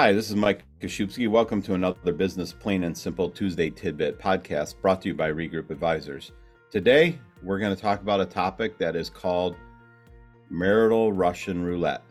[0.00, 1.28] Hi, this is Mike Kaszubski.
[1.28, 5.70] Welcome to another Business Plain and Simple Tuesday Tidbit podcast brought to you by Regroup
[5.70, 6.30] Advisors.
[6.70, 9.56] Today, we're going to talk about a topic that is called
[10.50, 12.04] marital Russian roulette.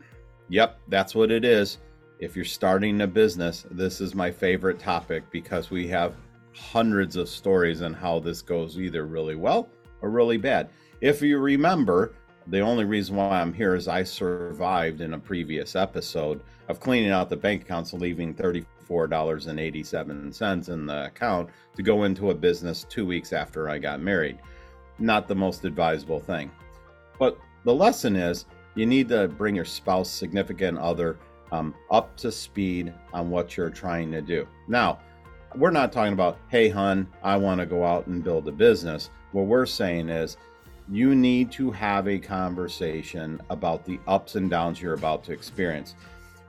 [0.49, 1.77] Yep, that's what it is.
[2.19, 6.17] If you're starting a business, this is my favorite topic because we have
[6.53, 9.69] hundreds of stories on how this goes either really well
[10.01, 10.71] or really bad.
[10.99, 12.15] If you remember,
[12.49, 17.11] the only reason why I'm here is I survived in a previous episode of cleaning
[17.11, 22.85] out the bank accounts and leaving $34.87 in the account to go into a business
[22.89, 24.39] two weeks after I got married.
[24.97, 26.49] Not the most advisable thing.
[27.19, 31.19] But the lesson is you need to bring your spouse, significant other,
[31.51, 34.47] um, up to speed on what you're trying to do.
[34.67, 34.99] Now,
[35.55, 39.09] we're not talking about, hey, hun, I want to go out and build a business.
[39.31, 40.37] What we're saying is,
[40.89, 45.95] you need to have a conversation about the ups and downs you're about to experience.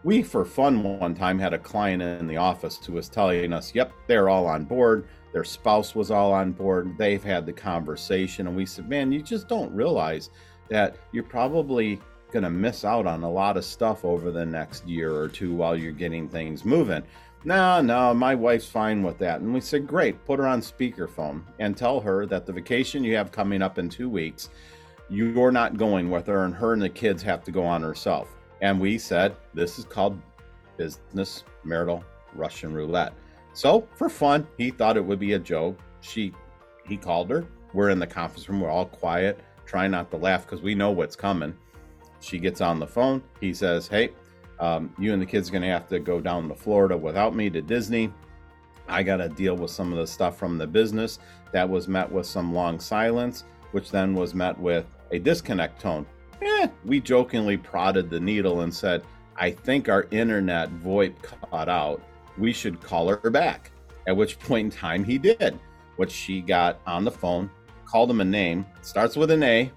[0.04, 3.74] We, for fun, one time had a client in the office who was telling us,
[3.74, 5.08] yep, they're all on board.
[5.32, 6.96] Their spouse was all on board.
[6.96, 8.46] They've had the conversation.
[8.46, 10.30] And we said, man, you just don't realize
[10.68, 14.86] that you're probably going to miss out on a lot of stuff over the next
[14.86, 17.02] year or two while you're getting things moving.
[17.44, 19.40] No, no, my wife's fine with that.
[19.40, 23.16] And we said, great, put her on speakerphone and tell her that the vacation you
[23.16, 24.50] have coming up in two weeks,
[25.08, 28.36] you're not going with her, and her and the kids have to go on herself.
[28.60, 30.20] And we said, this is called
[30.76, 33.14] business marital Russian roulette.
[33.54, 35.80] So for fun, he thought it would be a joke.
[36.00, 36.32] She,
[36.86, 37.46] he called her.
[37.72, 38.60] We're in the conference room.
[38.60, 41.56] We're all quiet, trying not to laugh because we know what's coming.
[42.20, 43.22] She gets on the phone.
[43.40, 44.10] He says, hey,
[44.60, 47.50] um, you and the kids going to have to go down to Florida without me
[47.50, 48.12] to Disney.
[48.88, 51.18] I got to deal with some of the stuff from the business.
[51.52, 56.06] That was met with some long silence, which then was met with a disconnect tone.
[56.42, 59.02] Eh, we jokingly prodded the needle and said,
[59.36, 62.02] I think our internet VoIP cut out.
[62.36, 63.70] We should call her back.
[64.06, 65.58] At which point in time he did.
[65.96, 67.50] What she got on the phone,
[67.84, 69.70] called him a name, starts with an A,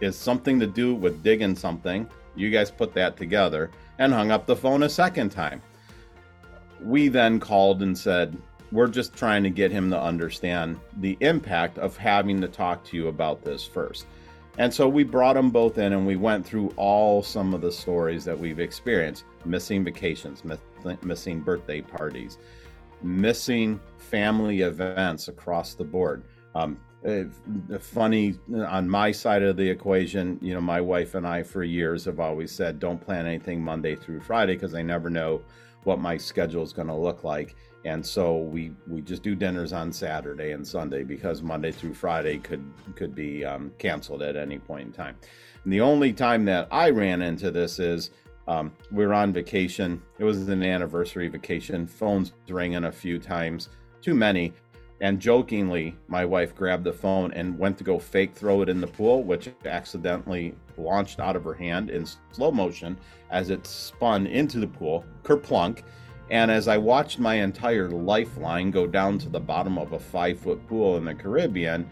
[0.00, 4.46] is something to do with digging something you guys put that together and hung up
[4.46, 5.62] the phone a second time.
[6.82, 8.36] We then called and said,
[8.72, 12.96] We're just trying to get him to understand the impact of having to talk to
[12.96, 14.06] you about this first.
[14.58, 17.72] And so we brought them both in and we went through all some of the
[17.72, 20.42] stories that we've experienced missing vacations,
[21.02, 22.38] missing birthday parties,
[23.02, 26.24] missing family events across the board.
[26.54, 26.78] Um,
[27.80, 32.04] funny on my side of the equation you know my wife and i for years
[32.04, 35.40] have always said don't plan anything monday through friday because i never know
[35.84, 37.56] what my schedule is going to look like.
[37.84, 42.38] And so we we just do dinners on saturday and sunday because monday through friday
[42.38, 42.62] could
[42.94, 45.16] could be um, canceled at any point in time.
[45.64, 48.10] And the only time that i ran into this is
[48.48, 50.02] um, we are on vacation.
[50.18, 51.86] It was an anniversary vacation.
[51.86, 53.68] Phones ringing a few times.
[54.02, 54.52] Too many
[55.00, 58.80] and jokingly, my wife grabbed the phone and went to go fake throw it in
[58.80, 62.98] the pool, which accidentally launched out of her hand in slow motion
[63.30, 65.82] as it spun into the pool, kerplunk.
[66.30, 70.38] And as I watched my entire lifeline go down to the bottom of a five
[70.38, 71.88] foot pool in the Caribbean,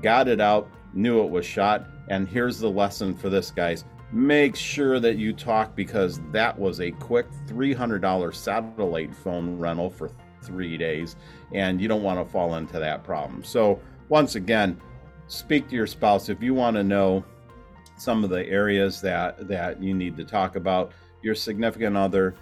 [0.00, 1.86] got it out, knew it was shot.
[2.08, 6.80] And here's the lesson for this, guys make sure that you talk because that was
[6.80, 10.10] a quick $300 satellite phone rental for
[10.42, 11.16] three days,
[11.52, 13.44] and you don't want to fall into that problem.
[13.44, 14.80] So, once again,
[15.28, 17.24] speak to your spouse if you want to know
[17.96, 20.92] some of the areas that that you need to talk about.
[21.22, 22.34] Your significant other,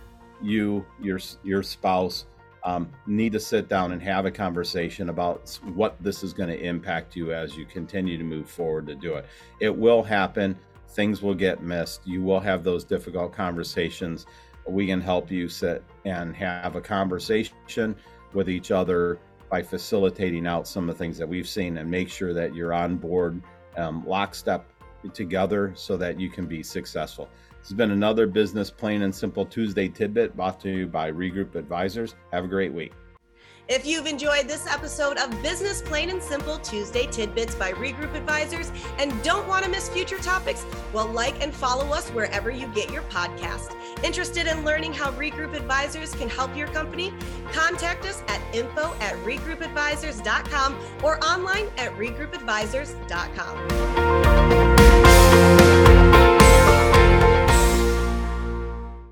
[0.43, 2.27] you, your your spouse,
[2.65, 6.59] um, need to sit down and have a conversation about what this is going to
[6.59, 9.27] impact you as you continue to move forward to do it.
[9.61, 10.57] It will happen.
[10.89, 12.07] Things will get missed.
[12.07, 14.27] You will have those difficult conversations
[14.67, 17.97] we can help you sit and have a conversation
[18.33, 19.19] with each other
[19.51, 22.73] by facilitating out some of the things that we've seen and make sure that you're
[22.73, 23.43] on board
[23.77, 24.67] um, lockstep
[25.13, 27.29] together so that you can be successful.
[27.59, 31.57] This has been another Business Plain and Simple Tuesday tidbit brought to you by Regroup
[31.57, 32.15] Advisors.
[32.33, 32.93] Have a great week.
[33.71, 38.73] If you've enjoyed this episode of Business Plain and Simple Tuesday Tidbits by Regroup Advisors
[38.99, 42.91] and don't want to miss future topics, well, like and follow us wherever you get
[42.91, 43.77] your podcast.
[44.03, 47.13] Interested in learning how Regroup Advisors can help your company?
[47.53, 54.70] Contact us at info at regroupadvisors.com or online at regroupadvisors.com.